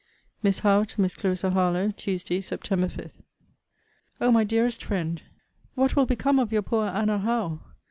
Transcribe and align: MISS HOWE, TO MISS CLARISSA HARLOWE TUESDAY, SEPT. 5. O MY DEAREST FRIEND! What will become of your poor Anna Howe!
MISS 0.41 0.61
HOWE, 0.61 0.83
TO 0.85 0.99
MISS 1.01 1.15
CLARISSA 1.15 1.51
HARLOWE 1.51 1.91
TUESDAY, 1.91 2.41
SEPT. 2.41 2.69
5. 2.69 3.21
O 4.21 4.31
MY 4.31 4.43
DEAREST 4.45 4.83
FRIEND! 4.85 5.21
What 5.75 5.95
will 5.95 6.07
become 6.07 6.39
of 6.39 6.51
your 6.51 6.63
poor 6.63 6.87
Anna 6.87 7.19
Howe! 7.19 7.59